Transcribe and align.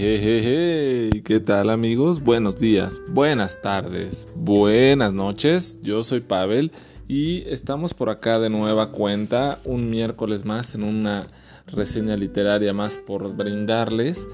Hey, 0.00 1.22
¿qué 1.24 1.40
tal 1.40 1.70
amigos? 1.70 2.22
Buenos 2.22 2.60
días, 2.60 3.02
buenas 3.08 3.60
tardes, 3.60 4.28
buenas 4.36 5.12
noches. 5.12 5.80
Yo 5.82 6.04
soy 6.04 6.20
Pavel 6.20 6.70
y 7.08 7.38
estamos 7.48 7.94
por 7.94 8.08
acá 8.08 8.38
de 8.38 8.48
nueva 8.48 8.92
cuenta 8.92 9.58
un 9.64 9.90
miércoles 9.90 10.44
más 10.44 10.76
en 10.76 10.84
una 10.84 11.26
reseña 11.66 12.16
literaria 12.16 12.72
más 12.72 12.96
por 12.96 13.34
brindarles. 13.34 14.28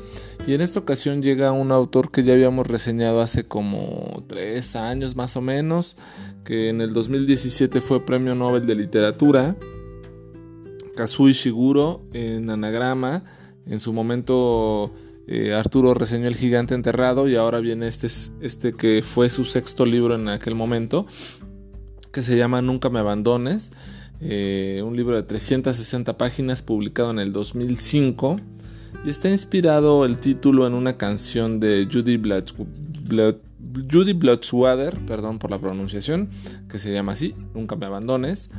Y 0.47 0.53
en 0.53 0.61
esta 0.61 0.81
ocasión 0.81 1.23
llega 1.23 1.51
un 1.51 1.73
autor 1.73 2.11
que 2.11 2.23
ya 2.23 2.35
habíamos 2.35 2.67
reseñado 2.67 3.23
hace 3.23 3.45
como 3.45 4.23
tres 4.27 4.77
años 4.77 5.17
más 5.17 5.35
o 5.35 5.41
menos, 5.41 5.97
que 6.45 6.69
en 6.69 6.83
el 6.83 6.93
2017 6.93 7.81
fue 7.81 8.05
Premio 8.05 8.35
Nobel 8.35 8.67
de 8.67 8.75
Literatura. 8.75 9.57
Kazui 10.95 11.33
Shiguro 11.33 12.03
en 12.13 12.51
anagrama. 12.51 13.25
En 13.67 13.81
su 13.81 13.95
momento 13.95 14.93
eh, 15.27 15.55
Arturo 15.55 15.95
reseñó 15.95 16.29
El 16.29 16.37
gigante 16.37 16.75
enterrado 16.75 17.29
y 17.29 17.37
ahora 17.37 17.61
viene 17.61 17.87
este, 17.87 18.09
este 18.41 18.75
que 18.75 19.03
fue 19.03 19.31
su 19.31 19.45
sexto 19.45 19.87
libro 19.87 20.15
en 20.15 20.29
aquel 20.29 20.55
momento, 20.55 21.07
que 22.13 22.23
se 22.23 22.37
llama 22.37 22.61
Nunca 22.63 22.91
me 22.91 22.99
abandones, 22.99 23.73
eh, 24.21 24.83
un 24.85 24.97
libro 24.97 25.17
de 25.17 25.23
360 25.23 26.17
páginas 26.19 26.63
publicado 26.63 27.11
en 27.11 27.19
el 27.19 27.33
2005 27.33 28.41
y 29.05 29.09
está 29.09 29.31
inspirado 29.31 30.05
el 30.05 30.19
título 30.19 30.67
en 30.67 30.75
una 30.75 30.97
canción 30.97 31.59
de 31.59 31.89
Judy 31.91 32.21
Judy 33.91 34.13
Bloodswater, 34.13 34.99
perdón 35.07 35.39
por 35.39 35.51
la 35.51 35.59
pronunciación, 35.59 36.29
que 36.69 36.79
se 36.79 36.93
llama 36.93 37.13
así, 37.13 37.35
Nunca 37.55 37.77
me 37.77 37.87
abandones. 37.87 38.51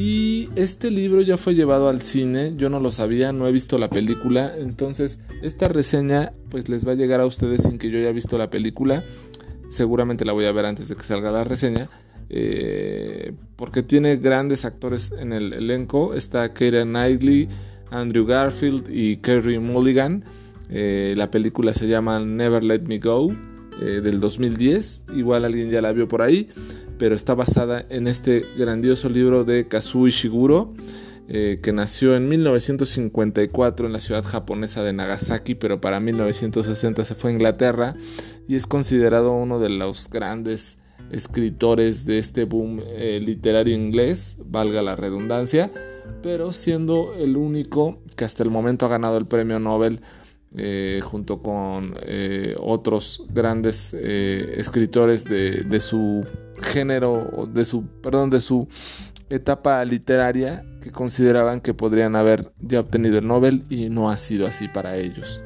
Y 0.00 0.48
este 0.54 0.92
libro 0.92 1.22
ya 1.22 1.36
fue 1.36 1.56
llevado 1.56 1.88
al 1.88 2.02
cine, 2.02 2.52
yo 2.56 2.70
no 2.70 2.78
lo 2.78 2.92
sabía, 2.92 3.32
no 3.32 3.48
he 3.48 3.52
visto 3.52 3.78
la 3.78 3.90
película, 3.90 4.54
entonces 4.56 5.18
esta 5.42 5.66
reseña 5.66 6.30
pues 6.50 6.68
les 6.68 6.86
va 6.86 6.92
a 6.92 6.94
llegar 6.94 7.20
a 7.20 7.26
ustedes 7.26 7.64
sin 7.64 7.78
que 7.78 7.90
yo 7.90 7.98
haya 7.98 8.12
visto 8.12 8.38
la 8.38 8.48
película, 8.48 9.02
seguramente 9.70 10.24
la 10.24 10.34
voy 10.34 10.44
a 10.44 10.52
ver 10.52 10.66
antes 10.66 10.88
de 10.88 10.94
que 10.94 11.02
salga 11.02 11.32
la 11.32 11.42
reseña, 11.42 11.90
eh, 12.30 13.32
porque 13.56 13.82
tiene 13.82 14.18
grandes 14.18 14.64
actores 14.64 15.12
en 15.18 15.32
el 15.32 15.52
elenco, 15.52 16.14
está 16.14 16.54
Keira 16.54 16.84
Knightley, 16.84 17.48
Andrew 17.90 18.24
Garfield 18.24 18.88
y 18.92 19.16
Kerry 19.16 19.58
Mulligan, 19.58 20.24
eh, 20.70 21.14
la 21.16 21.32
película 21.32 21.74
se 21.74 21.88
llama 21.88 22.20
Never 22.20 22.62
Let 22.62 22.82
Me 22.82 23.00
Go, 23.00 23.32
eh, 23.80 24.00
del 24.02 24.20
2010, 24.20 25.04
igual 25.14 25.44
alguien 25.44 25.70
ya 25.70 25.82
la 25.82 25.92
vio 25.92 26.08
por 26.08 26.22
ahí 26.22 26.48
pero 26.98 27.14
está 27.14 27.34
basada 27.34 27.86
en 27.88 28.06
este 28.08 28.44
grandioso 28.56 29.08
libro 29.08 29.44
de 29.44 29.68
Kazuo 29.68 30.06
Ishiguro, 30.06 30.74
eh, 31.28 31.60
que 31.62 31.72
nació 31.72 32.16
en 32.16 32.28
1954 32.28 33.86
en 33.86 33.92
la 33.92 34.00
ciudad 34.00 34.24
japonesa 34.24 34.82
de 34.82 34.92
Nagasaki, 34.92 35.54
pero 35.54 35.80
para 35.80 36.00
1960 36.00 37.04
se 37.04 37.14
fue 37.14 37.30
a 37.30 37.34
Inglaterra 37.34 37.94
y 38.48 38.56
es 38.56 38.66
considerado 38.66 39.32
uno 39.32 39.58
de 39.60 39.68
los 39.68 40.10
grandes 40.10 40.78
escritores 41.12 42.04
de 42.04 42.18
este 42.18 42.44
boom 42.44 42.82
eh, 42.84 43.20
literario 43.24 43.74
inglés, 43.74 44.36
valga 44.44 44.82
la 44.82 44.96
redundancia, 44.96 45.70
pero 46.22 46.52
siendo 46.52 47.14
el 47.14 47.36
único 47.36 47.98
que 48.16 48.24
hasta 48.24 48.42
el 48.42 48.50
momento 48.50 48.86
ha 48.86 48.90
ganado 48.90 49.18
el 49.18 49.26
premio 49.26 49.58
Nobel 49.60 50.00
eh, 50.56 51.00
junto 51.04 51.42
con 51.42 51.94
eh, 52.00 52.56
otros 52.58 53.22
grandes 53.28 53.94
eh, 53.94 54.54
escritores 54.56 55.24
de, 55.24 55.80
su 55.80 56.24
género, 56.62 57.46
de 57.52 57.66
su, 57.66 57.86
perdón, 58.00 58.30
de 58.30 58.40
su 58.40 58.66
etapa 59.28 59.84
literaria 59.84 60.64
que 60.80 60.90
consideraban 60.90 61.60
que 61.60 61.74
podrían 61.74 62.16
haber 62.16 62.50
ya 62.62 62.80
obtenido 62.80 63.18
el 63.18 63.26
Nobel 63.26 63.66
y 63.68 63.90
no 63.90 64.08
ha 64.08 64.16
sido 64.16 64.46
así 64.46 64.68
para 64.68 64.96
ellos. 64.96 65.42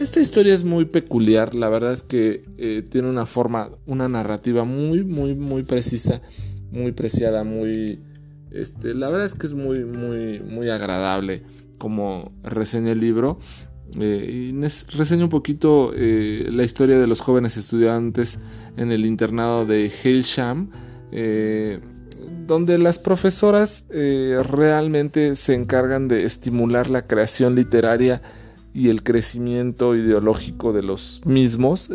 Esta 0.00 0.20
historia 0.20 0.52
es 0.52 0.64
muy 0.64 0.84
peculiar, 0.84 1.54
la 1.54 1.70
verdad 1.70 1.92
es 1.92 2.02
que 2.02 2.84
tiene 2.90 3.08
una 3.08 3.24
forma, 3.24 3.70
una 3.86 4.06
narrativa 4.06 4.64
muy, 4.64 5.02
muy, 5.02 5.34
muy 5.34 5.62
precisa, 5.62 6.20
muy 6.70 6.92
preciada, 6.92 7.42
muy, 7.42 8.02
este, 8.50 8.92
la 8.92 9.08
verdad 9.08 9.24
es 9.24 9.34
que 9.34 9.46
es 9.46 9.54
muy, 9.54 9.86
muy, 9.86 10.40
muy 10.40 10.68
agradable 10.68 11.42
como 11.78 12.32
reseña 12.42 12.92
el 12.92 13.00
libro 13.00 13.38
eh, 13.98 14.52
y 14.52 14.96
reseño 14.96 15.24
un 15.24 15.30
poquito 15.30 15.92
eh, 15.94 16.48
la 16.50 16.64
historia 16.64 16.98
de 16.98 17.06
los 17.06 17.20
jóvenes 17.20 17.56
estudiantes 17.56 18.38
en 18.76 18.92
el 18.92 19.06
internado 19.06 19.64
de 19.64 19.90
Hailsham, 20.02 20.70
eh, 21.12 21.80
donde 22.46 22.78
las 22.78 22.98
profesoras 22.98 23.84
realmente 23.90 25.34
se 25.34 25.54
encargan 25.54 26.08
de 26.08 26.24
estimular 26.24 26.90
la 26.90 27.06
creación 27.06 27.54
literaria 27.54 28.22
y 28.72 28.90
el 28.90 29.02
crecimiento 29.02 29.96
ideológico 29.96 30.72
de 30.72 30.82
los 30.82 31.22
mismos. 31.24 31.90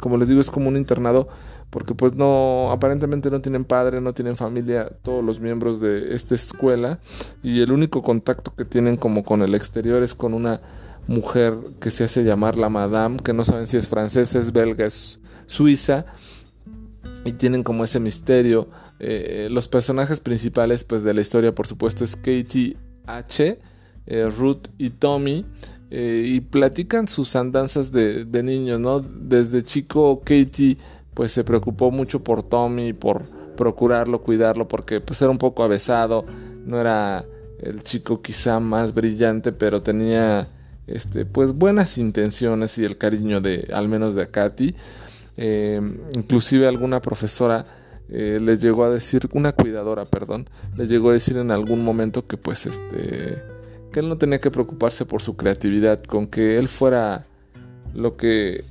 como 0.00 0.16
les 0.16 0.28
digo, 0.28 0.40
es 0.40 0.50
como 0.50 0.68
un 0.68 0.76
internado 0.76 1.28
porque 1.70 1.94
pues 1.94 2.14
no, 2.14 2.70
aparentemente 2.70 3.30
no 3.30 3.40
tienen 3.40 3.64
padre, 3.64 4.00
no 4.00 4.14
tienen 4.14 4.36
familia, 4.36 4.88
todos 5.02 5.24
los 5.24 5.40
miembros 5.40 5.80
de 5.80 6.14
esta 6.14 6.34
escuela 6.36 7.00
y 7.42 7.60
el 7.62 7.72
único 7.72 8.00
contacto 8.00 8.54
que 8.54 8.64
tienen 8.64 8.96
como 8.96 9.24
con 9.24 9.42
el 9.42 9.56
exterior 9.56 10.02
es 10.04 10.14
con 10.14 10.34
una 10.34 10.60
mujer 11.06 11.54
que 11.80 11.90
se 11.90 12.04
hace 12.04 12.24
llamar 12.24 12.56
la 12.56 12.68
Madame, 12.68 13.18
que 13.18 13.32
no 13.32 13.44
saben 13.44 13.66
si 13.66 13.76
es 13.76 13.88
francesa, 13.88 14.38
es 14.38 14.52
belga, 14.52 14.86
es 14.86 15.20
suiza, 15.46 16.06
y 17.24 17.32
tienen 17.32 17.62
como 17.62 17.84
ese 17.84 18.00
misterio. 18.00 18.68
Eh, 19.00 19.48
los 19.50 19.68
personajes 19.68 20.20
principales 20.20 20.84
pues, 20.84 21.02
de 21.02 21.14
la 21.14 21.20
historia, 21.20 21.54
por 21.54 21.66
supuesto, 21.66 22.04
es 22.04 22.16
Katie 22.16 22.76
H., 23.06 23.58
eh, 24.06 24.30
Ruth 24.36 24.68
y 24.78 24.90
Tommy, 24.90 25.46
eh, 25.90 26.24
y 26.26 26.40
platican 26.40 27.08
sus 27.08 27.36
andanzas 27.36 27.92
de, 27.92 28.24
de 28.24 28.42
niños, 28.42 28.80
¿no? 28.80 29.00
Desde 29.00 29.62
chico 29.62 30.20
Katie 30.20 30.76
pues 31.14 31.32
se 31.32 31.44
preocupó 31.44 31.90
mucho 31.90 32.22
por 32.22 32.42
Tommy, 32.42 32.92
por 32.92 33.22
procurarlo, 33.56 34.20
cuidarlo, 34.20 34.66
porque 34.68 35.00
pues 35.00 35.22
era 35.22 35.30
un 35.30 35.38
poco 35.38 35.62
avesado, 35.62 36.26
no 36.64 36.80
era 36.80 37.24
el 37.60 37.82
chico 37.82 38.20
quizá 38.20 38.58
más 38.60 38.92
brillante, 38.92 39.52
pero 39.52 39.80
tenía 39.80 40.48
este, 40.86 41.24
pues 41.24 41.52
buenas 41.52 41.98
intenciones 41.98 42.78
y 42.78 42.84
el 42.84 42.98
cariño 42.98 43.40
de 43.40 43.68
al 43.72 43.88
menos 43.88 44.14
de 44.14 44.28
Katy. 44.28 44.74
Eh, 45.36 45.80
inclusive 46.14 46.68
alguna 46.68 47.00
profesora 47.00 47.66
eh, 48.08 48.38
les 48.40 48.60
llegó 48.60 48.84
a 48.84 48.90
decir, 48.90 49.28
una 49.32 49.52
cuidadora, 49.52 50.04
perdón, 50.04 50.48
le 50.76 50.86
llegó 50.86 51.10
a 51.10 51.14
decir 51.14 51.38
en 51.38 51.50
algún 51.50 51.82
momento 51.82 52.26
que 52.26 52.36
pues 52.36 52.66
este, 52.66 53.42
que 53.92 54.00
él 54.00 54.08
no 54.08 54.18
tenía 54.18 54.38
que 54.40 54.50
preocuparse 54.50 55.06
por 55.06 55.22
su 55.22 55.36
creatividad, 55.36 56.02
con 56.02 56.26
que 56.26 56.58
él 56.58 56.68
fuera 56.68 57.24
lo 57.94 58.16
que 58.16 58.64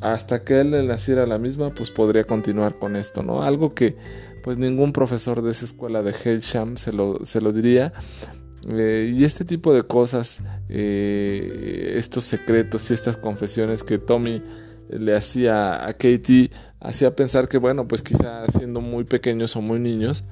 hasta 0.00 0.44
que 0.44 0.60
él 0.60 0.70
le 0.70 0.82
naciera 0.84 1.26
la 1.26 1.38
misma, 1.38 1.70
pues 1.74 1.90
podría 1.90 2.24
continuar 2.24 2.78
con 2.78 2.96
esto, 2.96 3.22
¿no? 3.22 3.42
Algo 3.42 3.74
que 3.74 3.96
pues 4.42 4.56
ningún 4.56 4.92
profesor 4.92 5.42
de 5.42 5.50
esa 5.50 5.64
escuela 5.64 6.02
de 6.02 6.14
Hailsham 6.14 6.76
se 6.76 6.92
lo, 6.92 7.24
se 7.24 7.40
lo 7.40 7.52
diría, 7.52 7.92
eh, 8.68 9.14
y 9.16 9.24
este 9.24 9.44
tipo 9.44 9.72
de 9.72 9.82
cosas, 9.82 10.40
eh, 10.68 11.94
estos 11.96 12.24
secretos 12.24 12.90
y 12.90 12.94
estas 12.94 13.16
confesiones 13.16 13.84
que 13.84 13.98
Tommy 13.98 14.42
le 14.90 15.14
hacía 15.14 15.86
a 15.86 15.92
Katie, 15.92 16.50
hacía 16.80 17.14
pensar 17.14 17.48
que, 17.48 17.58
bueno, 17.58 17.86
pues 17.86 18.02
quizá 18.02 18.46
siendo 18.48 18.80
muy 18.80 19.04
pequeños 19.04 19.54
o 19.56 19.60
muy 19.60 19.80
niños, 19.80 20.24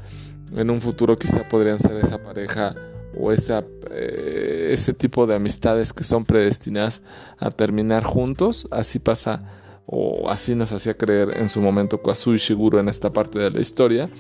en 0.55 0.71
un 0.71 0.81
futuro 0.81 1.19
quizá 1.19 1.47
podrían 1.49 1.79
ser 1.79 1.97
esa 1.97 2.23
pareja 2.23 2.75
o 3.19 3.33
esa, 3.33 3.65
eh, 3.91 4.71
ese 4.73 4.93
tipo 4.93 5.27
de 5.27 5.35
amistades 5.35 5.93
que 5.93 6.05
son 6.05 6.25
predestinadas 6.25 7.03
a 7.39 7.51
terminar 7.51 8.05
juntos. 8.05 8.69
Así 8.71 8.99
pasa 8.99 9.43
o 9.87 10.29
así 10.29 10.55
nos 10.55 10.73
hacía 10.73 10.97
creer 10.97 11.37
en 11.37 11.49
su 11.49 11.61
momento 11.61 12.03
Kazuo 12.03 12.37
Shiguro 12.37 12.81
en 12.81 12.89
esta 12.89 13.13
parte 13.13 13.39
de 13.39 13.51
la 13.51 13.61
historia, 13.61 14.11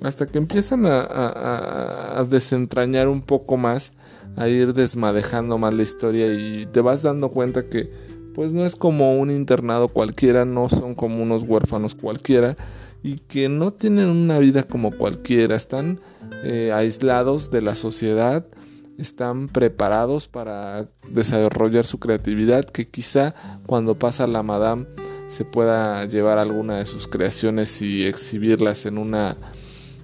hasta 0.00 0.26
que 0.26 0.38
empiezan 0.38 0.86
a, 0.86 2.26
desentrañar 2.28 3.08
un 3.08 3.20
poco 3.20 3.56
más, 3.56 3.92
a 4.36 4.48
ir 4.48 4.72
desmadejando 4.72 5.58
más 5.58 5.74
la 5.74 5.82
historia 5.82 6.32
y 6.32 6.66
te 6.66 6.80
vas 6.80 7.02
dando 7.02 7.28
cuenta 7.28 7.68
que 7.68 7.90
pues 8.34 8.52
no 8.52 8.64
es 8.64 8.76
como 8.76 9.18
un 9.18 9.30
internado 9.30 9.88
cualquiera, 9.88 10.44
no 10.44 10.68
son 10.68 10.94
como 10.94 11.22
unos 11.22 11.42
huérfanos 11.42 11.94
cualquiera 11.94 12.56
y 13.02 13.16
que 13.18 13.48
no 13.48 13.72
tienen 13.72 14.08
una 14.08 14.38
vida 14.38 14.62
como 14.62 14.96
cualquiera, 14.96 15.56
están 15.56 16.00
eh, 16.44 16.70
aislados 16.72 17.50
de 17.50 17.60
la 17.60 17.74
sociedad, 17.74 18.46
están 18.98 19.48
preparados 19.48 20.28
para 20.28 20.88
desarrollar 21.10 21.84
su 21.84 21.98
creatividad, 21.98 22.64
que 22.64 22.88
quizá 22.88 23.34
cuando 23.66 23.98
pasa 23.98 24.26
la 24.26 24.42
madame 24.42 24.86
se 25.30 25.44
pueda 25.44 26.04
llevar 26.06 26.38
alguna 26.38 26.78
de 26.78 26.86
sus 26.86 27.06
creaciones 27.06 27.82
y 27.82 28.04
exhibirlas 28.04 28.84
en 28.84 28.98
una 28.98 29.36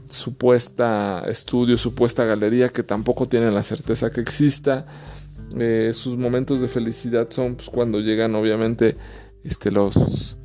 supuesta 0.08 1.24
estudio, 1.26 1.76
supuesta 1.76 2.24
galería 2.24 2.68
que 2.68 2.84
tampoco 2.84 3.26
tienen 3.26 3.52
la 3.52 3.64
certeza 3.64 4.12
que 4.12 4.20
exista. 4.20 4.86
Eh, 5.58 5.90
sus 5.94 6.16
momentos 6.16 6.60
de 6.60 6.68
felicidad 6.68 7.28
son 7.30 7.56
pues, 7.56 7.70
cuando 7.70 7.98
llegan 7.98 8.36
obviamente 8.36 8.96
este, 9.42 9.72
los 9.72 10.36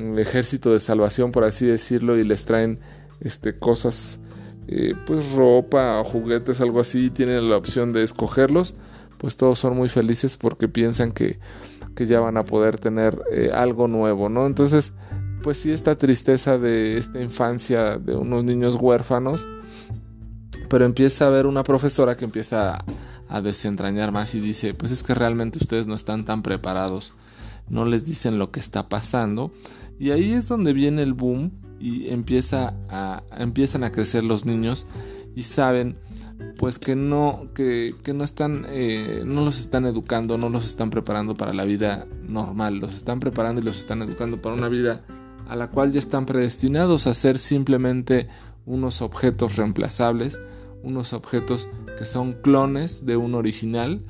el 0.00 0.18
ejército 0.18 0.72
de 0.72 0.80
salvación 0.80 1.30
por 1.30 1.44
así 1.44 1.66
decirlo 1.66 2.18
y 2.18 2.24
les 2.24 2.44
traen 2.44 2.80
este, 3.20 3.56
cosas 3.56 4.18
eh, 4.66 4.94
pues 5.06 5.32
ropa 5.32 6.00
o 6.00 6.04
juguetes 6.04 6.60
algo 6.60 6.80
así 6.80 7.10
tienen 7.10 7.48
la 7.48 7.56
opción 7.56 7.92
de 7.92 8.02
escogerlos 8.02 8.74
pues 9.18 9.36
todos 9.36 9.60
son 9.60 9.76
muy 9.76 9.88
felices 9.88 10.36
porque 10.36 10.66
piensan 10.66 11.12
que, 11.12 11.38
que 11.94 12.06
ya 12.06 12.20
van 12.20 12.36
a 12.36 12.44
poder 12.44 12.78
tener 12.78 13.20
eh, 13.32 13.50
algo 13.52 13.88
nuevo, 13.88 14.28
¿no? 14.28 14.46
Entonces, 14.46 14.92
pues 15.42 15.58
sí, 15.58 15.70
esta 15.70 15.96
tristeza 15.96 16.58
de 16.58 16.98
esta 16.98 17.20
infancia 17.20 17.98
de 17.98 18.16
unos 18.16 18.44
niños 18.44 18.76
huérfanos, 18.76 19.48
pero 20.68 20.84
empieza 20.84 21.24
a 21.24 21.28
haber 21.28 21.46
una 21.46 21.62
profesora 21.64 22.16
que 22.16 22.24
empieza 22.24 22.76
a, 22.76 22.84
a 23.28 23.40
desentrañar 23.40 24.12
más 24.12 24.34
y 24.34 24.40
dice, 24.40 24.74
pues 24.74 24.92
es 24.92 25.02
que 25.02 25.14
realmente 25.14 25.58
ustedes 25.58 25.86
no 25.86 25.94
están 25.94 26.24
tan 26.24 26.42
preparados, 26.42 27.14
no 27.68 27.84
les 27.84 28.04
dicen 28.04 28.38
lo 28.38 28.50
que 28.50 28.60
está 28.60 28.88
pasando, 28.88 29.52
y 29.98 30.10
ahí 30.10 30.32
es 30.32 30.48
donde 30.48 30.72
viene 30.72 31.02
el 31.02 31.14
boom 31.14 31.52
y 31.82 32.10
empieza 32.10 32.74
a, 32.88 33.22
empiezan 33.38 33.84
a 33.84 33.92
crecer 33.92 34.24
los 34.24 34.44
niños 34.44 34.86
y 35.34 35.42
saben 35.42 35.96
pues 36.58 36.78
que 36.78 36.94
no, 36.96 37.48
que, 37.54 37.94
no 38.14 38.24
están, 38.24 38.66
eh, 38.68 39.22
no 39.26 39.44
los 39.44 39.58
están 39.58 39.86
educando, 39.86 40.38
no 40.38 40.48
los 40.48 40.66
están 40.66 40.90
preparando 40.90 41.34
para 41.34 41.52
la 41.52 41.64
vida 41.64 42.06
normal, 42.22 42.78
los 42.78 42.94
están 42.94 43.20
preparando 43.20 43.60
y 43.60 43.64
los 43.64 43.78
están 43.78 44.02
educando 44.02 44.40
para 44.40 44.54
una 44.54 44.68
vida 44.68 45.04
a 45.48 45.56
la 45.56 45.70
cual 45.70 45.92
ya 45.92 45.98
están 45.98 46.26
predestinados 46.26 47.06
a 47.06 47.14
ser 47.14 47.38
simplemente 47.38 48.28
unos 48.64 49.02
objetos 49.02 49.56
reemplazables, 49.56 50.40
unos 50.82 51.12
objetos 51.12 51.68
que 51.98 52.04
son 52.04 52.32
clones 52.32 53.06
de 53.06 53.16
un 53.16 53.34
original 53.34 54.04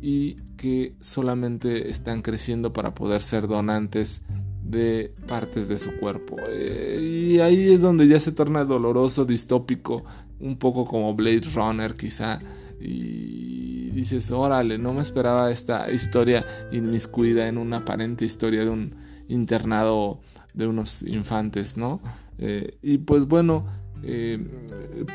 y 0.00 0.36
que 0.56 0.94
solamente 1.00 1.90
están 1.90 2.22
creciendo 2.22 2.72
para 2.72 2.94
poder 2.94 3.20
ser 3.20 3.46
donantes 3.46 4.22
de 4.70 5.12
partes 5.26 5.68
de 5.68 5.78
su 5.78 5.96
cuerpo. 5.96 6.36
Eh, 6.48 6.98
y 7.00 7.40
ahí 7.40 7.72
es 7.72 7.80
donde 7.80 8.06
ya 8.06 8.20
se 8.20 8.32
torna 8.32 8.64
doloroso, 8.64 9.24
distópico, 9.24 10.04
un 10.38 10.56
poco 10.56 10.84
como 10.84 11.14
Blade 11.14 11.42
Runner 11.54 11.94
quizá. 11.94 12.40
Y 12.80 13.90
dices, 13.90 14.30
órale, 14.30 14.78
no 14.78 14.94
me 14.94 15.02
esperaba 15.02 15.50
esta 15.50 15.90
historia 15.90 16.46
inmiscuida 16.72 17.48
en 17.48 17.58
una 17.58 17.78
aparente 17.78 18.24
historia 18.24 18.60
de 18.60 18.70
un 18.70 18.94
internado 19.28 20.20
de 20.54 20.66
unos 20.66 21.02
infantes, 21.02 21.76
¿no? 21.76 22.00
Eh, 22.38 22.78
y 22.82 22.98
pues 22.98 23.26
bueno, 23.26 23.66
eh, 24.02 24.42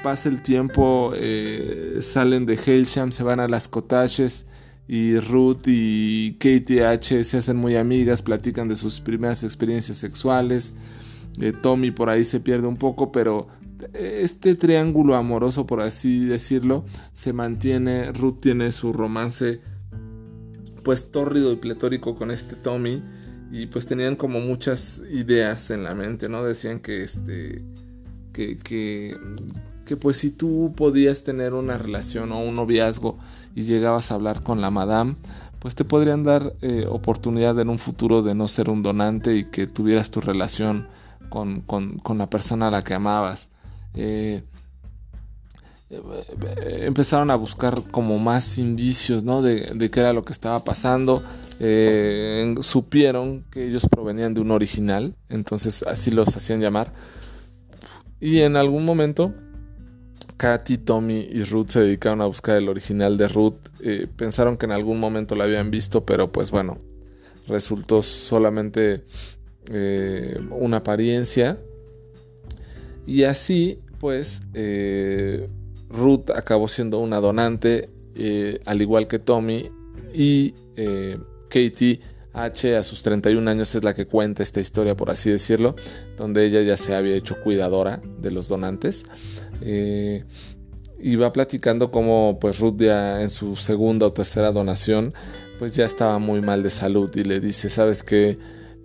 pasa 0.03 0.29
el 0.29 0.41
tiempo, 0.41 1.13
salen 2.01 2.45
de 2.45 2.57
Hailsham, 2.57 3.11
se 3.11 3.23
van 3.23 3.39
a 3.39 3.47
las 3.47 3.67
cottages 3.67 4.45
y 4.87 5.17
Ruth 5.19 5.63
y 5.67 6.33
Katie 6.33 6.85
H 6.85 7.23
se 7.23 7.37
hacen 7.37 7.57
muy 7.57 7.75
amigas, 7.75 8.21
platican 8.21 8.67
de 8.67 8.75
sus 8.75 8.99
primeras 8.99 9.43
experiencias 9.43 9.97
sexuales. 9.97 10.73
Eh, 11.41 11.53
Tommy 11.53 11.91
por 11.91 12.09
ahí 12.09 12.23
se 12.23 12.39
pierde 12.39 12.67
un 12.67 12.77
poco, 12.77 13.11
pero 13.11 13.47
este 13.93 14.55
triángulo 14.55 15.15
amoroso, 15.15 15.65
por 15.65 15.81
así 15.81 16.25
decirlo, 16.25 16.85
se 17.13 17.33
mantiene. 17.33 18.11
Ruth 18.11 18.39
tiene 18.41 18.71
su 18.71 18.93
romance 18.93 19.61
pues 20.83 21.11
tórrido 21.11 21.51
y 21.51 21.55
pletórico 21.55 22.15
con 22.15 22.29
este 22.29 22.55
Tommy 22.55 23.01
y 23.51 23.65
pues 23.65 23.87
tenían 23.87 24.15
como 24.15 24.39
muchas 24.39 25.01
ideas 25.11 25.71
en 25.71 25.83
la 25.83 25.95
mente, 25.95 26.29
¿no? 26.29 26.43
Decían 26.43 26.79
que 26.79 27.03
este 27.03 27.63
que, 28.31 28.57
que, 28.57 29.17
que 29.85 29.95
pues 29.95 30.17
si 30.17 30.31
tú 30.31 30.73
podías 30.75 31.23
tener 31.23 31.53
una 31.53 31.77
relación 31.77 32.31
o 32.31 32.39
un 32.39 32.55
noviazgo 32.55 33.17
y 33.55 33.63
llegabas 33.63 34.11
a 34.11 34.15
hablar 34.15 34.43
con 34.43 34.59
la 34.59 34.69
madame, 34.69 35.15
pues 35.59 35.73
te 35.75 35.85
podrían 35.85 36.23
dar 36.23 36.53
eh, 36.61 36.85
oportunidad 36.89 37.59
en 37.59 37.69
un 37.69 37.79
futuro 37.79 38.21
de 38.21 38.35
no 38.35 38.47
ser 38.47 38.69
un 38.69 38.83
donante 38.83 39.35
y 39.35 39.45
que 39.45 39.65
tuvieras 39.65 40.11
tu 40.11 40.21
relación 40.21 40.87
con, 41.29 41.63
la 42.17 42.29
persona 42.29 42.67
a 42.67 42.71
la 42.71 42.83
que 42.83 42.93
amabas. 42.93 43.49
Eh, 43.93 44.43
eh, 45.89 46.83
empezaron 46.85 47.31
a 47.31 47.35
buscar 47.35 47.75
como 47.91 48.19
más 48.19 48.57
indicios 48.57 49.23
¿no? 49.23 49.41
de, 49.41 49.71
de 49.73 49.89
qué 49.89 50.01
era 50.01 50.13
lo 50.13 50.23
que 50.23 50.33
estaba 50.33 50.59
pasando. 50.59 51.23
supieron 52.61 53.43
que 53.49 53.67
ellos 53.67 53.87
provenían 53.89 54.33
de 54.33 54.41
un 54.41 54.51
original, 54.51 55.15
entonces 55.29 55.83
así 55.83 56.11
los 56.11 56.35
hacían 56.35 56.59
llamar. 56.59 56.91
Y 58.19 58.41
en 58.41 58.55
algún 58.55 58.85
momento 58.85 59.33
Katy, 60.37 60.79
Tommy 60.79 61.27
y 61.31 61.43
Ruth 61.43 61.69
se 61.69 61.81
dedicaron 61.81 62.21
a 62.21 62.25
buscar 62.25 62.57
el 62.57 62.69
original 62.69 63.17
de 63.17 63.27
Ruth. 63.27 63.57
Eh, 63.83 64.07
pensaron 64.15 64.57
que 64.57 64.65
en 64.65 64.71
algún 64.71 64.99
momento 64.99 65.35
la 65.35 65.45
habían 65.45 65.71
visto, 65.71 66.05
pero 66.05 66.31
pues 66.31 66.51
bueno, 66.51 66.79
resultó 67.47 68.01
solamente 68.03 69.03
eh, 69.71 70.39
una 70.51 70.77
apariencia. 70.77 71.57
Y 73.07 73.23
así, 73.23 73.79
pues, 73.99 74.41
eh, 74.53 75.47
Ruth 75.89 76.31
acabó 76.35 76.67
siendo 76.67 76.99
una 76.99 77.19
donante, 77.19 77.89
al 78.65 78.81
igual 78.81 79.07
que 79.07 79.19
Tommy. 79.19 79.71
Y 80.13 80.53
Katie 81.49 81.99
H 82.35 82.75
a 82.75 82.83
sus 82.83 83.01
31 83.03 83.49
años 83.49 83.73
es 83.75 83.83
la 83.83 83.93
que 83.93 84.05
cuenta 84.05 84.43
esta 84.43 84.59
historia, 84.59 84.95
por 84.95 85.09
así 85.09 85.29
decirlo, 85.29 85.75
donde 86.17 86.45
ella 86.45 86.61
ya 86.61 86.77
se 86.77 86.95
había 86.95 87.15
hecho 87.15 87.41
cuidadora 87.41 88.01
de 88.19 88.31
los 88.31 88.47
donantes. 88.47 89.05
Eh, 89.61 90.25
y 90.99 91.15
va 91.15 91.31
platicando 91.31 91.91
cómo 91.91 92.37
pues 92.39 92.59
Ruth 92.59 92.77
ya 92.79 93.21
en 93.21 93.29
su 93.29 93.55
segunda 93.55 94.07
o 94.07 94.13
tercera 94.13 94.51
donación 94.51 95.13
pues 95.59 95.75
ya 95.75 95.85
estaba 95.85 96.19
muy 96.19 96.41
mal 96.41 96.63
de 96.63 96.69
salud 96.69 97.09
y 97.15 97.23
le 97.23 97.39
dice, 97.39 97.69
sabes 97.69 98.03
que 98.03 98.37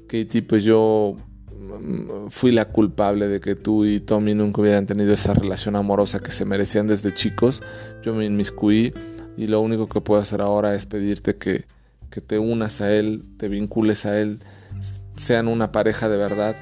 Katie 0.06 0.42
pues 0.42 0.64
yo 0.64 1.16
mm, 1.50 2.28
fui 2.28 2.52
la 2.52 2.66
culpable 2.66 3.28
de 3.28 3.40
que 3.40 3.54
tú 3.54 3.84
y 3.84 4.00
Tommy 4.00 4.34
nunca 4.34 4.60
hubieran 4.60 4.86
tenido 4.86 5.12
esa 5.12 5.34
relación 5.34 5.76
amorosa 5.76 6.20
que 6.20 6.30
se 6.30 6.44
merecían 6.44 6.86
desde 6.86 7.12
chicos, 7.12 7.62
yo 8.02 8.14
me 8.14 8.24
inmiscuí 8.24 8.92
y 9.36 9.46
lo 9.46 9.60
único 9.60 9.88
que 9.88 10.00
puedo 10.00 10.20
hacer 10.20 10.40
ahora 10.40 10.74
es 10.74 10.86
pedirte 10.86 11.36
que 11.36 11.64
que 12.10 12.20
te 12.20 12.38
unas 12.38 12.80
a 12.80 12.92
Él, 12.92 13.24
te 13.36 13.48
vincules 13.48 14.06
a 14.06 14.18
Él, 14.18 14.40
sean 15.16 15.48
una 15.48 15.72
pareja 15.72 16.08
de 16.08 16.16
verdad 16.16 16.56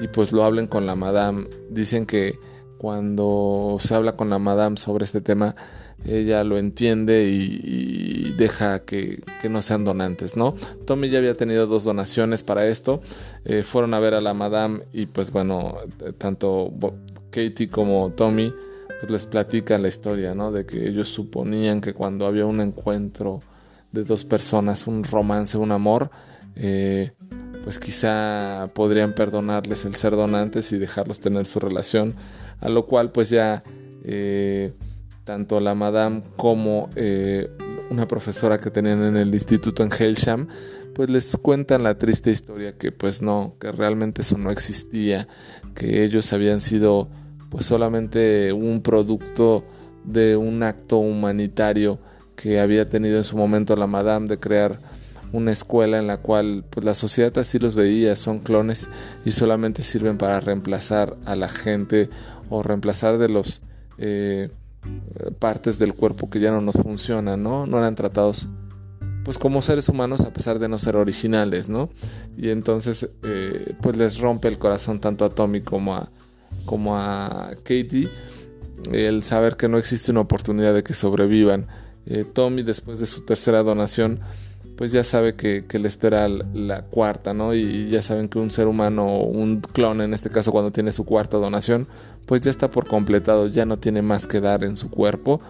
y 0.00 0.08
pues 0.08 0.32
lo 0.32 0.44
hablen 0.44 0.66
con 0.66 0.86
la 0.86 0.94
madame. 0.94 1.46
Dicen 1.70 2.06
que 2.06 2.38
cuando 2.78 3.76
se 3.80 3.94
habla 3.94 4.16
con 4.16 4.30
la 4.30 4.38
madame 4.38 4.76
sobre 4.76 5.04
este 5.04 5.20
tema, 5.20 5.54
ella 6.04 6.42
lo 6.42 6.58
entiende 6.58 7.28
y, 7.28 8.32
deja 8.36 8.80
que, 8.80 9.22
no 9.48 9.62
sean 9.62 9.84
donantes, 9.84 10.36
¿no? 10.36 10.54
Tommy 10.84 11.08
ya 11.08 11.18
había 11.18 11.36
tenido 11.36 11.66
dos 11.66 11.84
donaciones 11.84 12.42
para 12.42 12.66
esto, 12.66 13.00
eh, 13.44 13.62
fueron 13.62 13.94
a 13.94 14.00
ver 14.00 14.14
a 14.14 14.20
la 14.20 14.34
madame 14.34 14.82
y 14.92 15.06
pues 15.06 15.30
bueno, 15.30 15.76
tanto 16.18 16.72
Katie 17.30 17.68
como 17.68 18.10
Tommy 18.16 18.52
pues 19.00 19.12
les 19.12 19.26
platican 19.26 19.82
la 19.82 19.88
historia, 19.88 20.34
¿no? 20.34 20.50
De 20.50 20.66
que 20.66 20.88
ellos 20.88 21.08
suponían 21.08 21.80
que 21.80 21.92
cuando 21.92 22.26
había 22.26 22.46
un 22.46 22.60
encuentro 22.60 23.40
de 23.92 24.04
dos 24.04 24.24
personas, 24.24 24.86
un 24.86 25.04
romance, 25.04 25.56
un 25.56 25.72
amor, 25.72 26.10
eh, 26.56 27.12
pues 27.62 27.78
quizá 27.78 28.70
podrían 28.74 29.14
perdonarles 29.14 29.84
el 29.84 29.94
ser 29.94 30.16
donantes 30.16 30.72
y 30.72 30.78
dejarlos 30.78 31.20
tener 31.20 31.46
su 31.46 31.60
relación, 31.60 32.14
a 32.60 32.68
lo 32.68 32.86
cual 32.86 33.12
pues 33.12 33.30
ya 33.30 33.62
eh, 34.04 34.72
tanto 35.24 35.60
la 35.60 35.74
madame 35.74 36.22
como 36.36 36.90
eh, 36.96 37.48
una 37.90 38.08
profesora 38.08 38.58
que 38.58 38.70
tenían 38.70 39.02
en 39.02 39.16
el 39.16 39.32
instituto 39.32 39.82
en 39.82 39.90
Helsham, 39.92 40.48
pues 40.94 41.08
les 41.08 41.36
cuentan 41.36 41.82
la 41.82 41.98
triste 41.98 42.30
historia 42.30 42.76
que 42.76 42.90
pues 42.90 43.22
no, 43.22 43.54
que 43.60 43.70
realmente 43.70 44.22
eso 44.22 44.36
no 44.38 44.50
existía, 44.50 45.28
que 45.74 46.04
ellos 46.04 46.32
habían 46.32 46.60
sido 46.60 47.08
pues 47.50 47.66
solamente 47.66 48.52
un 48.52 48.82
producto 48.82 49.64
de 50.04 50.36
un 50.36 50.62
acto 50.62 50.98
humanitario 50.98 52.00
que 52.36 52.60
había 52.60 52.88
tenido 52.88 53.16
en 53.18 53.24
su 53.24 53.36
momento 53.36 53.76
la 53.76 53.86
Madame 53.86 54.28
de 54.28 54.38
crear 54.38 54.80
una 55.32 55.50
escuela 55.50 55.98
en 55.98 56.06
la 56.06 56.18
cual 56.18 56.64
pues 56.68 56.84
la 56.84 56.94
sociedad 56.94 57.36
así 57.38 57.58
los 57.58 57.74
veía, 57.74 58.16
son 58.16 58.40
clones 58.40 58.88
y 59.24 59.30
solamente 59.30 59.82
sirven 59.82 60.18
para 60.18 60.40
reemplazar 60.40 61.16
a 61.24 61.36
la 61.36 61.48
gente 61.48 62.10
o 62.50 62.62
reemplazar 62.62 63.18
de 63.18 63.28
los 63.28 63.62
eh, 63.98 64.50
partes 65.38 65.78
del 65.78 65.94
cuerpo 65.94 66.28
que 66.28 66.40
ya 66.40 66.50
no 66.50 66.60
nos 66.60 66.76
funcionan, 66.76 67.42
¿no? 67.42 67.66
No 67.66 67.78
eran 67.78 67.94
tratados 67.94 68.46
pues 69.24 69.38
como 69.38 69.62
seres 69.62 69.88
humanos 69.88 70.22
a 70.22 70.32
pesar 70.32 70.58
de 70.58 70.68
no 70.68 70.78
ser 70.78 70.96
originales, 70.96 71.68
¿no? 71.68 71.90
Y 72.36 72.50
entonces 72.50 73.08
eh, 73.22 73.74
pues 73.80 73.96
les 73.96 74.18
rompe 74.18 74.48
el 74.48 74.58
corazón 74.58 75.00
tanto 75.00 75.24
a 75.24 75.30
Tommy 75.30 75.60
como 75.62 75.94
a, 75.94 76.10
como 76.66 76.96
a 76.96 77.52
Katie 77.64 78.08
el 78.90 79.22
saber 79.22 79.56
que 79.56 79.68
no 79.68 79.78
existe 79.78 80.10
una 80.10 80.20
oportunidad 80.20 80.74
de 80.74 80.82
que 80.82 80.94
sobrevivan 80.94 81.68
eh, 82.06 82.24
Tommy 82.24 82.62
después 82.62 82.98
de 82.98 83.06
su 83.06 83.24
tercera 83.24 83.62
donación 83.62 84.20
pues 84.76 84.90
ya 84.90 85.04
sabe 85.04 85.34
que, 85.34 85.64
le 85.78 85.88
espera 85.88 86.28
la, 86.28 86.82
cuarta, 86.82 87.34
¿no? 87.34 87.54
Y 87.54 87.88
ya 87.88 88.02
saben 88.02 88.28
que 88.28 88.38
un 88.38 88.50
ser 88.50 88.66
humano, 88.66 89.20
un 89.20 89.60
clon 89.60 90.00
en 90.00 90.14
este 90.14 90.30
caso 90.30 90.50
cuando 90.50 90.72
tiene 90.72 90.92
su 90.92 91.04
cuarta 91.04 91.36
donación, 91.36 91.86
pues 92.26 92.40
ya 92.40 92.50
está 92.50 92.70
por 92.70 92.86
completado, 92.86 93.46
ya 93.46 93.66
no 93.66 93.78
tiene 93.78 94.02
más 94.02 94.26
que 94.26 94.40
dar 94.40 94.64
en 94.64 94.76
su 94.76 94.90
cuerpo. 94.90 95.40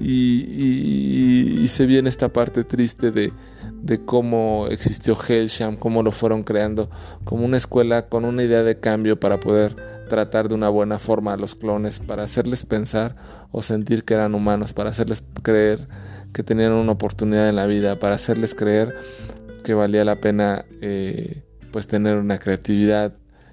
Y, 0.00 1.68
se 1.68 1.86
viene 1.86 2.08
esta 2.08 2.30
parte 2.30 2.64
triste 2.64 3.12
de, 3.12 3.32
de 3.82 4.04
cómo 4.04 4.66
existió 4.68 5.16
Hellsham, 5.16 5.76
cómo 5.76 6.02
lo 6.02 6.10
fueron 6.10 6.42
creando 6.42 6.90
como 7.24 7.44
una 7.44 7.56
escuela 7.56 8.06
con 8.06 8.24
una 8.24 8.42
idea 8.42 8.62
de 8.62 8.78
cambio 8.78 9.18
para 9.18 9.38
poder 9.38 9.76
tratar 10.08 10.48
de 10.48 10.54
una 10.54 10.68
buena 10.68 10.98
forma 10.98 11.32
a 11.32 11.36
los 11.36 11.54
clones, 11.54 12.00
para 12.00 12.24
hacerles 12.24 12.64
pensar 12.64 13.16
o 13.50 13.62
sentir 13.62 14.04
que 14.04 14.14
eran 14.14 14.34
humanos, 14.34 14.72
para 14.72 14.90
hacerles 14.90 15.22
creer 15.42 15.88
que 16.32 16.42
tenían 16.42 16.72
una 16.72 16.92
oportunidad 16.92 17.48
en 17.48 17.56
la 17.56 17.66
vida, 17.66 17.98
para 17.98 18.14
hacerles 18.14 18.54
creer 18.54 18.94
que 19.64 19.74
valía 19.74 20.04
la 20.04 20.20
pena 20.20 20.64
eh, 20.80 21.42
pues 21.70 21.86
tener 21.86 22.18
una 22.18 22.38
creatividad, 22.38 23.12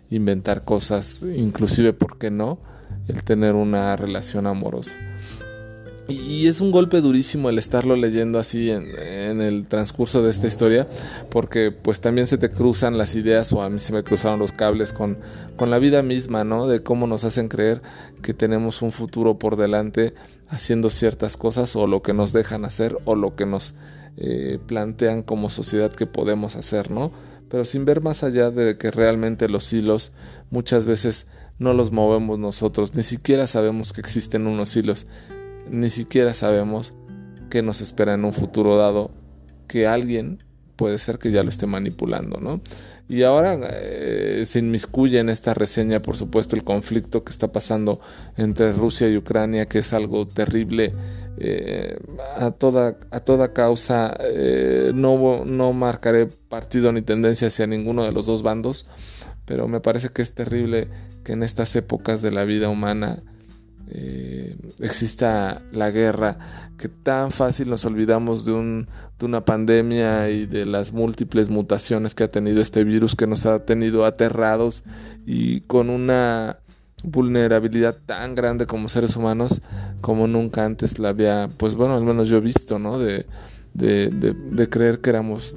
inventar 0.09 0.63
cosas, 0.63 1.21
inclusive, 1.21 1.93
¿por 1.93 2.17
qué 2.17 2.31
no?, 2.31 2.59
el 3.07 3.23
tener 3.23 3.55
una 3.55 3.95
relación 3.95 4.47
amorosa. 4.47 4.97
Y 6.09 6.47
es 6.47 6.59
un 6.59 6.71
golpe 6.71 7.01
durísimo 7.01 7.49
el 7.49 7.59
estarlo 7.59 7.95
leyendo 7.95 8.39
así 8.39 8.71
en, 8.71 9.41
el 9.41 9.67
transcurso 9.67 10.23
de 10.23 10.31
esta 10.31 10.47
historia, 10.47 10.87
porque 11.29 11.71
pues 11.71 12.01
también 12.01 12.25
se 12.25 12.39
te 12.39 12.49
cruzan 12.49 12.97
las 12.97 13.15
ideas, 13.15 13.53
o 13.53 13.61
a 13.61 13.69
mí 13.69 13.77
se 13.77 13.93
me 13.93 14.03
cruzaron 14.03 14.39
los 14.39 14.51
cables 14.51 14.91
con, 14.91 15.19
con 15.55 15.69
la 15.69 15.77
vida 15.77 16.01
misma, 16.01 16.43
¿no? 16.43 16.67
De 16.67 16.81
cómo 16.81 17.05
nos 17.05 17.25
hacen 17.25 17.47
creer 17.47 17.81
que 18.23 18.33
tenemos 18.33 18.81
un 18.81 18.91
futuro 18.91 19.37
por 19.37 19.55
delante 19.55 20.15
haciendo 20.47 20.89
ciertas 20.89 21.37
cosas, 21.37 21.75
o 21.75 21.85
lo 21.85 22.01
que 22.01 22.13
nos 22.13 22.33
dejan 22.33 22.65
hacer, 22.65 22.97
o 23.05 23.13
lo 23.13 23.35
que 23.35 23.45
nos 23.45 23.75
eh, 24.17 24.57
plantean 24.65 25.21
como 25.21 25.49
sociedad 25.49 25.91
que 25.91 26.07
podemos 26.07 26.55
hacer, 26.55 26.89
¿no? 26.89 27.11
Pero 27.49 27.65
sin 27.65 27.85
ver 27.85 28.01
más 28.01 28.23
allá 28.23 28.49
de 28.49 28.77
que 28.77 28.89
realmente 28.89 29.47
los 29.47 29.71
hilos 29.73 30.11
muchas 30.49 30.85
veces 30.87 31.27
no 31.59 31.73
los 31.73 31.91
movemos 31.91 32.39
nosotros, 32.39 32.95
ni 32.95 33.03
siquiera 33.03 33.45
sabemos 33.45 33.93
que 33.93 34.01
existen 34.01 34.47
unos 34.47 34.75
hilos 34.75 35.05
ni 35.69 35.89
siquiera 35.89 36.33
sabemos 36.33 36.93
qué 37.49 37.61
nos 37.61 37.81
espera 37.81 38.13
en 38.13 38.25
un 38.25 38.33
futuro 38.33 38.77
dado 38.77 39.11
que 39.67 39.87
alguien 39.87 40.43
puede 40.75 40.97
ser 40.97 41.19
que 41.19 41.31
ya 41.31 41.43
lo 41.43 41.49
esté 41.49 41.67
manipulando, 41.67 42.39
¿no? 42.39 42.61
Y 43.09 43.23
ahora 43.23 43.59
eh, 43.63 44.43
se 44.45 44.59
inmiscuye 44.59 45.19
en 45.19 45.29
esta 45.29 45.53
reseña, 45.53 46.01
por 46.01 46.15
supuesto, 46.15 46.55
el 46.55 46.63
conflicto 46.63 47.23
que 47.23 47.31
está 47.31 47.51
pasando 47.51 47.99
entre 48.37 48.71
Rusia 48.71 49.09
y 49.09 49.17
Ucrania, 49.17 49.65
que 49.65 49.79
es 49.79 49.93
algo 49.93 50.27
terrible 50.27 50.93
eh, 51.39 51.97
a, 52.37 52.51
toda, 52.51 52.97
a 53.09 53.19
toda 53.19 53.51
causa. 53.51 54.15
Eh, 54.21 54.91
no, 54.93 55.43
no 55.43 55.73
marcaré 55.73 56.27
partido 56.27 56.91
ni 56.91 57.01
tendencia 57.01 57.47
hacia 57.47 57.65
ninguno 57.65 58.03
de 58.03 58.11
los 58.11 58.27
dos 58.27 58.43
bandos, 58.43 58.85
pero 59.45 59.67
me 59.67 59.81
parece 59.81 60.09
que 60.09 60.21
es 60.21 60.33
terrible 60.33 60.87
que 61.23 61.33
en 61.33 61.41
estas 61.41 61.75
épocas 61.75 62.21
de 62.21 62.31
la 62.31 62.43
vida 62.43 62.69
humana 62.69 63.23
eh, 63.91 64.55
exista 64.79 65.63
la 65.71 65.89
guerra, 65.89 66.37
que 66.77 66.89
tan 66.89 67.31
fácil 67.31 67.69
nos 67.69 67.85
olvidamos 67.85 68.45
de, 68.45 68.51
un, 68.51 68.87
de 69.17 69.25
una 69.25 69.43
pandemia 69.45 70.29
y 70.29 70.45
de 70.45 70.65
las 70.65 70.93
múltiples 70.93 71.49
mutaciones 71.49 72.13
que 72.13 72.23
ha 72.23 72.31
tenido 72.31 72.61
este 72.61 72.83
virus 72.83 73.15
que 73.15 73.25
nos 73.25 73.45
ha 73.45 73.65
tenido 73.65 74.05
aterrados 74.05 74.83
y 75.25 75.61
con 75.61 75.89
una 75.89 76.59
vulnerabilidad 77.03 77.97
tan 78.05 78.35
grande 78.35 78.65
como 78.65 78.89
seres 78.89 79.15
humanos 79.15 79.61
como 80.01 80.27
nunca 80.27 80.65
antes 80.65 80.99
la 80.99 81.09
había, 81.09 81.49
pues 81.57 81.75
bueno, 81.75 81.95
al 81.95 82.03
menos 82.03 82.29
yo 82.29 82.37
he 82.37 82.41
visto, 82.41 82.77
¿no? 82.77 82.99
De, 82.99 83.25
de, 83.73 84.09
de, 84.09 84.69
creer 84.69 84.99
que 84.99 85.09
éramos 85.09 85.55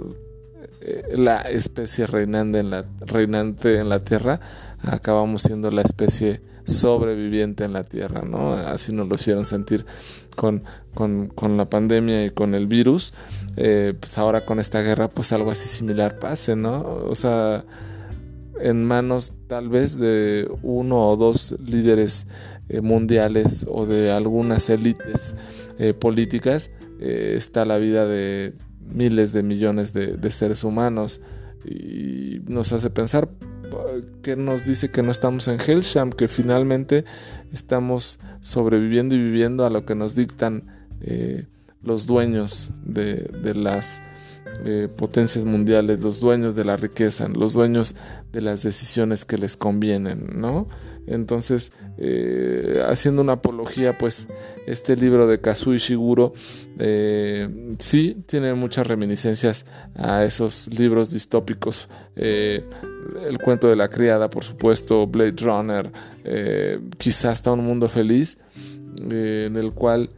eh, 0.80 1.16
la 1.16 1.42
especie 1.42 2.06
reinante 2.06 2.60
en 2.60 2.70
la, 2.70 2.84
reinante 3.00 3.78
en 3.78 3.88
la 3.88 3.98
Tierra, 4.00 4.40
acabamos 4.82 5.42
siendo 5.42 5.70
la 5.70 5.82
especie 5.82 6.40
sobreviviente 6.64 7.64
en 7.64 7.72
la 7.72 7.84
Tierra, 7.84 8.22
¿no? 8.22 8.52
Así 8.52 8.92
nos 8.92 9.08
lo 9.08 9.14
hicieron 9.14 9.46
sentir 9.46 9.84
con, 10.36 10.62
con, 10.94 11.56
la 11.56 11.68
pandemia 11.68 12.26
y 12.26 12.30
con 12.30 12.54
el 12.54 12.66
virus. 12.66 13.12
Eh, 13.56 13.94
pues 13.98 14.18
ahora 14.18 14.44
con 14.44 14.60
esta 14.60 14.82
guerra, 14.82 15.08
pues 15.08 15.32
algo 15.32 15.50
así 15.50 15.68
similar 15.68 16.18
pase, 16.18 16.56
¿no? 16.56 16.80
O 17.08 17.14
sea, 17.14 17.64
en 18.60 18.84
manos 18.84 19.34
tal 19.46 19.68
vez 19.68 19.98
de 19.98 20.48
uno 20.62 21.08
o 21.08 21.16
dos 21.16 21.56
líderes 21.64 22.26
eh, 22.68 22.80
mundiales 22.80 23.66
o 23.68 23.86
de 23.86 24.12
algunas 24.12 24.70
élites 24.70 25.34
eh, 25.78 25.94
políticas 25.94 26.70
está 27.00 27.64
la 27.64 27.78
vida 27.78 28.06
de 28.06 28.54
miles 28.78 29.32
de 29.32 29.42
millones 29.42 29.92
de, 29.92 30.16
de 30.16 30.30
seres 30.30 30.62
humanos 30.62 31.20
y 31.64 32.40
nos 32.46 32.72
hace 32.72 32.90
pensar 32.90 33.28
que 34.22 34.36
nos 34.36 34.66
dice 34.66 34.90
que 34.90 35.02
no 35.02 35.10
estamos 35.10 35.48
en 35.48 35.58
Hellsham, 35.60 36.10
que 36.10 36.28
finalmente 36.28 37.04
estamos 37.52 38.20
sobreviviendo 38.40 39.14
y 39.14 39.18
viviendo 39.18 39.66
a 39.66 39.70
lo 39.70 39.84
que 39.84 39.94
nos 39.94 40.14
dictan 40.14 40.64
eh, 41.00 41.46
los 41.82 42.06
dueños 42.06 42.70
de, 42.84 43.54
las 43.54 44.00
eh, 44.64 44.88
potencias 44.96 45.44
mundiales, 45.44 46.00
los 46.00 46.20
dueños 46.20 46.54
de 46.54 46.64
la 46.64 46.76
riqueza, 46.76 47.28
los 47.28 47.54
dueños 47.54 47.96
de 48.32 48.40
las 48.40 48.62
decisiones 48.62 49.24
que 49.24 49.36
les 49.36 49.56
convienen, 49.56 50.40
¿no? 50.40 50.68
Entonces, 51.08 51.72
eh, 51.98 52.80
haciendo 52.88 53.22
una 53.22 53.32
apología, 53.32 53.98
pues 53.98 54.28
este 54.66 54.94
libro 54.94 55.26
de 55.26 55.40
Kazuo 55.40 55.74
Ishiguro 55.74 56.32
sí 57.80 58.22
tiene 58.26 58.54
muchas 58.54 58.86
reminiscencias 58.86 59.66
a 59.96 60.22
esos 60.24 60.68
libros 60.78 61.10
distópicos. 61.10 61.88
El 63.26 63.38
cuento 63.38 63.68
de 63.68 63.76
la 63.76 63.88
criada, 63.88 64.28
por 64.30 64.44
supuesto, 64.44 65.06
Blade 65.06 65.36
Runner, 65.40 65.90
quizás 66.98 67.32
hasta 67.32 67.52
un 67.52 67.64
mundo 67.64 67.88
feliz, 67.88 68.38
en 69.10 69.56
el 69.56 69.72
cual 69.72 70.10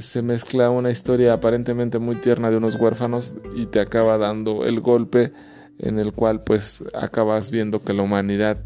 se 0.00 0.22
mezcla 0.22 0.70
una 0.70 0.90
historia 0.90 1.32
aparentemente 1.32 1.98
muy 1.98 2.16
tierna 2.16 2.50
de 2.50 2.56
unos 2.56 2.76
huérfanos 2.76 3.36
y 3.56 3.66
te 3.66 3.80
acaba 3.80 4.16
dando 4.16 4.64
el 4.64 4.80
golpe 4.80 5.32
en 5.78 5.98
el 5.98 6.12
cual 6.12 6.42
pues 6.42 6.82
acabas 6.94 7.50
viendo 7.50 7.82
que 7.82 7.92
la 7.92 8.02
humanidad 8.02 8.58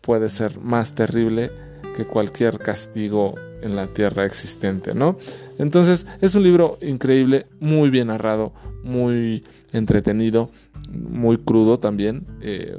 puede 0.00 0.28
ser 0.28 0.58
más 0.58 0.94
terrible 0.94 1.50
que 1.94 2.04
cualquier 2.04 2.58
castigo 2.58 3.34
en 3.62 3.76
la 3.76 3.86
tierra 3.88 4.24
existente, 4.24 4.94
¿no? 4.94 5.16
Entonces 5.58 6.06
es 6.20 6.34
un 6.34 6.42
libro 6.42 6.78
increíble, 6.80 7.46
muy 7.60 7.90
bien 7.90 8.08
narrado, 8.08 8.52
muy 8.86 9.44
entretenido, 9.72 10.50
muy 10.90 11.36
crudo 11.38 11.78
también, 11.78 12.24
eh, 12.40 12.76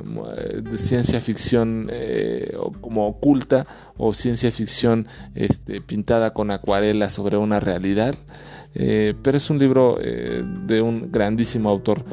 de 0.64 0.78
ciencia 0.78 1.22
ficción 1.22 1.90
eh, 1.92 2.56
como 2.82 3.08
oculta 3.08 3.68
o 3.98 4.14
ciencia 4.14 4.52
ficción 4.52 5.08
este, 5.36 5.82
pintada 5.82 6.34
con 6.34 6.50
acuarela 6.50 7.10
sobre 7.10 7.38
una 7.38 7.60
realidad. 7.60 8.16
Eh, 8.80 9.16
pero 9.24 9.38
es 9.38 9.50
un 9.50 9.58
libro 9.58 9.98
de 9.98 10.82
un 10.82 11.12
grandísimo 11.12 11.70
autor 11.70 12.06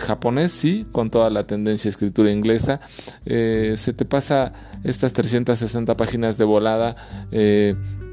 japonés, 0.00 0.50
sí, 0.50 0.84
con 0.90 1.10
toda 1.10 1.30
la 1.30 1.46
tendencia 1.46 1.88
a 1.88 1.90
escritura 1.90 2.30
inglesa. 2.30 2.80
se 3.24 3.92
te 3.96 4.04
pasa 4.04 4.52
estas 4.82 5.12
360 5.12 5.96
páginas 5.96 6.38
de 6.38 6.44
volada, 6.44 6.96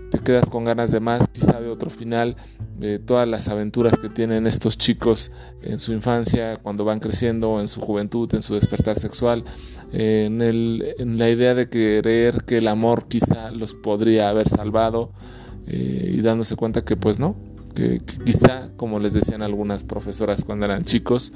te 0.09 0.19
quedas 0.19 0.49
con 0.49 0.63
ganas 0.63 0.91
de 0.91 0.99
más, 0.99 1.27
quizá 1.27 1.59
de 1.59 1.69
otro 1.69 1.89
final, 1.89 2.35
todas 3.05 3.27
las 3.27 3.49
aventuras 3.49 3.97
que 3.99 4.09
tienen 4.09 4.47
estos 4.47 4.77
chicos 4.77 5.31
en 5.61 5.79
su 5.79 5.93
infancia, 5.93 6.55
cuando 6.57 6.85
van 6.85 6.99
creciendo, 6.99 7.59
en 7.59 7.67
su 7.67 7.81
juventud, 7.81 8.33
en 8.33 8.41
su 8.41 8.53
despertar 8.53 8.97
sexual, 8.97 9.43
en, 9.91 11.17
la 11.17 11.29
idea 11.29 11.53
de 11.55 11.69
querer 11.69 12.43
que 12.45 12.57
el 12.57 12.67
amor 12.67 13.07
quizá 13.07 13.51
los 13.51 13.73
podría 13.73 14.29
haber 14.29 14.47
salvado 14.47 15.11
y 15.67 16.21
dándose 16.21 16.55
cuenta 16.55 16.83
que 16.83 16.95
pues 16.95 17.19
no, 17.19 17.35
que, 17.75 18.01
quizá, 18.25 18.69
como 18.77 18.99
les 18.99 19.13
decían 19.13 19.41
algunas 19.41 19.83
profesoras 19.83 20.43
cuando 20.43 20.65
eran 20.65 20.83
chicos, 20.83 21.33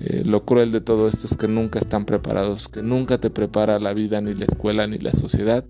eh, 0.00 0.22
lo 0.26 0.44
cruel 0.44 0.72
de 0.72 0.80
todo 0.80 1.08
esto 1.08 1.26
es 1.26 1.36
que 1.36 1.48
nunca 1.48 1.78
están 1.78 2.04
preparados, 2.04 2.68
que 2.68 2.82
nunca 2.82 3.18
te 3.18 3.30
prepara 3.30 3.78
la 3.78 3.94
vida, 3.94 4.20
ni 4.20 4.34
la 4.34 4.44
escuela, 4.44 4.86
ni 4.86 4.98
la 4.98 5.14
sociedad 5.14 5.64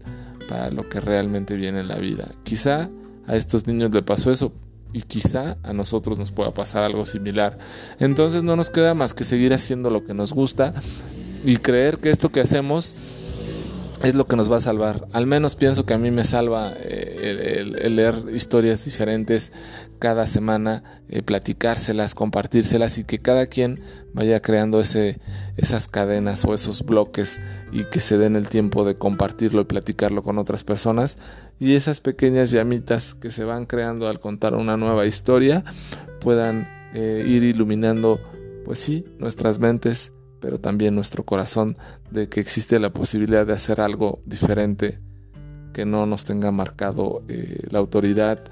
para 0.49 0.71
lo 0.71 0.89
que 0.89 1.01
realmente 1.01 1.57
viene 1.57 1.81
en 1.81 1.89
la 1.89 1.97
vida. 1.97 2.33
Quizá 2.43 2.89
a 3.27 3.37
estos 3.37 3.67
niños 3.67 3.93
le 3.93 4.03
pasó 4.03 4.31
eso 4.31 4.53
y 4.93 5.03
quizá 5.03 5.57
a 5.63 5.73
nosotros 5.73 6.19
nos 6.19 6.31
pueda 6.33 6.53
pasar 6.53 6.85
algo 6.85 7.05
similar. 7.07 7.59
Entonces 7.99 8.43
no 8.43 8.57
nos 8.57 8.71
queda 8.71 8.95
más 8.95 9.15
que 9.15 9.25
seguir 9.25 9.53
haciendo 9.53 9.91
lo 9.91 10.05
que 10.05 10.15
nos 10.15 10.33
gusta 10.33 10.73
y 11.45 11.57
creer 11.59 11.99
que 11.99 12.11
esto 12.11 12.31
que 12.31 12.41
hacemos 12.41 12.97
es 14.03 14.15
lo 14.15 14.27
que 14.27 14.37
nos 14.37 14.51
va 14.51 14.57
a 14.57 14.61
salvar. 14.61 15.07
Al 15.13 15.27
menos 15.27 15.55
pienso 15.55 15.87
que 15.87 15.95
a 15.95 15.99
mí 15.99 16.11
me 16.11 16.25
salva 16.25 16.75
eh, 16.77 17.65
el, 17.81 17.97
leer 17.97 18.15
historias 18.35 18.85
diferentes 18.85 19.53
cada 19.99 20.27
semana, 20.27 21.03
eh, 21.09 21.23
platicárselas, 21.23 22.15
compartírselas 22.15 22.99
y 22.99 23.05
que 23.05 23.19
cada 23.19 23.47
quien 23.47 23.81
vaya 24.13 24.41
creando 24.41 24.81
ese, 24.81 25.19
esas 25.57 25.89
cadenas 25.89 26.45
o 26.45 26.55
esos 26.55 26.85
bloques 26.85 27.41
y 27.73 27.85
que 27.85 28.01
se 28.01 28.19
den 28.19 28.37
el 28.37 28.49
tiempo 28.49 28.85
de 28.85 28.97
compartirlo 28.97 29.63
y 29.63 29.65
platicarlo 29.65 30.23
con 30.23 30.39
otras 30.39 30.65
personas 30.65 31.17
y 31.59 31.75
esas 31.75 32.01
pequeñas 32.01 32.51
llamitas 32.51 33.15
que 33.15 33.31
se 33.31 33.45
van 33.45 33.67
creando 33.67 34.09
al 34.09 34.21
contar 34.21 34.55
una 34.55 34.77
nueva 34.77 35.07
historia 35.07 35.65
puedan 36.21 36.69
eh, 36.95 37.25
ir 37.27 37.43
iluminando, 37.43 38.21
pues 38.65 38.79
sí, 38.79 39.05
nuestras 39.19 39.59
mentes 39.59 40.13
pero 40.41 40.59
también 40.59 40.95
nuestro 40.95 41.25
corazón 41.25 41.77
de 42.11 42.29
que 42.29 42.41
existe 42.41 42.79
la 42.79 42.93
posibilidad 42.93 43.47
de 43.47 43.53
hacer 43.53 43.81
algo 43.81 44.21
diferente 44.25 45.01
que 45.73 45.85
no 45.85 46.07
nos 46.07 46.25
tenga 46.25 46.51
marcado 46.53 47.23
eh, 47.29 47.61
la 47.71 47.79
autoridad 47.79 48.43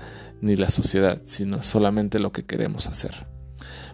ni 0.43 0.57
la 0.57 0.69
sociedad, 0.69 1.23
sino 1.25 1.63
solamente 1.63 2.19
lo 2.19 2.33
que 2.33 2.45
queremos 2.45 2.87
hacer. 2.87 3.27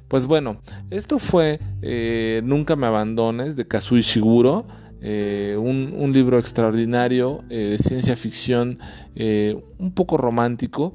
Pues 0.09 0.27
bueno, 0.27 0.61
esto 0.91 1.21
fue 1.21 1.61
eh, 1.81 2.43
Nunca 2.45 2.75
me 2.75 2.89
abandones 2.89 3.55
de 3.55 3.69
Kazuo 3.69 3.99
Ishiguro, 3.99 4.67
eh, 5.01 5.57
un, 5.57 6.13
libro 6.13 6.41
extraordinario 6.41 7.45
de 7.49 7.79
ciencia 7.79 8.17
ficción, 8.17 8.79
un 9.79 9.93
poco 9.95 10.17
romántico, 10.17 10.93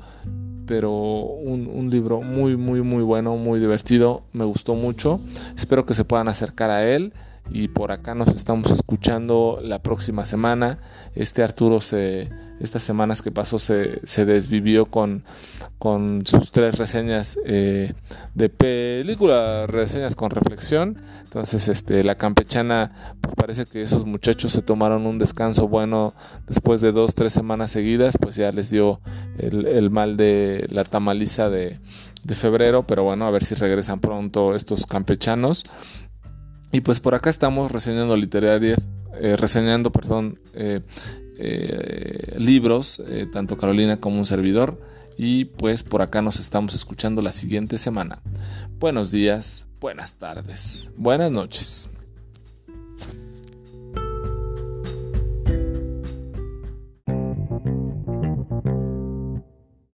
pero 0.66 0.92
un, 0.92 1.68
un, 1.68 1.90
libro 1.90 2.22
muy, 2.22 2.58
muy, 2.58 2.82
muy 2.82 3.04
bueno, 3.04 3.36
muy 3.38 3.60
divertido, 3.60 4.24
me 4.34 4.46
gustó 4.46 4.76
mucho. 4.76 5.20
Espero 5.56 5.86
que 5.86 5.94
se 5.94 6.06
puedan 6.06 6.28
acercar 6.28 6.70
a 6.70 6.88
él 6.88 7.14
y 7.50 7.68
por 7.68 7.92
acá 7.92 8.16
nos 8.16 8.30
estamos 8.30 8.72
escuchando 8.72 9.60
la 9.62 9.82
próxima 9.82 10.26
semana. 10.26 10.80
Este 11.14 11.44
Arturo 11.44 11.80
se, 11.80 12.30
estas 12.60 12.84
semanas 12.84 13.22
que 13.22 13.32
pasó 13.32 13.60
se, 13.60 14.26
desvivió 14.26 14.86
con, 14.86 15.24
con 15.78 16.26
sus 16.26 16.52
tres 16.52 16.78
reseñas 16.78 17.38
eh, 17.46 17.94
de 18.34 18.50
película, 18.50 19.68
reseñas 19.68 20.16
con 20.16 20.32
reflexión. 20.32 20.98
Entonces, 21.24 21.68
este, 21.68 22.04
la 22.04 22.16
campechana, 22.16 23.16
pues 23.22 23.36
parece 23.36 23.66
que 23.66 23.82
esos 23.82 24.06
muchachos 24.06 24.52
se 24.52 24.62
tomaron 24.62 25.06
un 25.06 25.18
descanso 25.18 25.68
bueno 25.68 26.14
después 26.48 26.82
de 26.82 26.92
dos, 26.92 27.14
tres 27.14 27.34
semanas 27.34 27.72
seguidas, 27.72 28.18
pues 28.20 28.36
ya 28.36 28.52
les 28.52 28.70
dio 28.70 29.02
el, 29.38 29.66
el 29.68 29.90
mal 29.90 30.18
de 30.18 30.68
la 30.70 30.84
tamaliza 30.84 31.50
de, 31.50 31.80
de 32.26 32.36
febrero, 32.36 32.88
pero 32.88 33.04
bueno, 33.04 33.28
a 33.28 33.32
ver 33.32 33.44
si 33.44 33.54
regresan 33.54 34.00
pronto 34.00 34.56
estos 34.56 34.86
campechanos. 34.86 35.64
Y 36.72 36.82
pues 36.82 37.00
por 37.00 37.16
acá 37.16 37.30
estamos 37.30 37.72
reseñando 37.72 38.16
literarias, 38.16 38.88
eh, 39.20 39.36
reseñando, 39.38 39.92
perdón, 39.92 40.40
eh, 40.54 40.82
eh, 41.38 42.36
libros, 42.38 43.02
tanto 43.32 43.58
Carolina 43.58 44.00
como 44.00 44.18
un 44.18 44.26
servidor. 44.26 44.80
Y 45.18 45.46
pues 45.46 45.84
por 45.84 46.02
acá 46.02 46.22
nos 46.22 46.40
estamos 46.40 46.74
escuchando 46.74 47.22
la 47.22 47.32
siguiente 47.32 47.78
semana. 47.78 48.22
Buenos 48.80 49.12
días, 49.12 49.68
buenas 49.80 50.16
tardes, 50.16 50.92
buenas 50.98 51.32
noches. 51.32 51.90